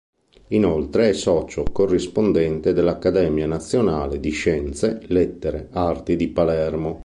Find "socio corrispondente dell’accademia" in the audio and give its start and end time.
1.13-3.45